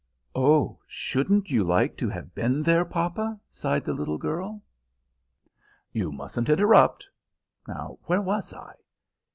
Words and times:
"Oh, 0.33 0.79
shouldn't 0.87 1.51
you 1.51 1.63
like 1.63 1.95
to 1.97 2.09
have 2.09 2.33
been 2.33 2.63
there, 2.63 2.83
papa?" 2.83 3.39
sighed 3.51 3.85
the 3.85 3.93
little 3.93 4.17
girl. 4.17 4.63
"You 5.93 6.11
mustn't 6.11 6.49
interrupt. 6.49 7.07
Where 8.05 8.21
was 8.23 8.51
I?" 8.51 8.77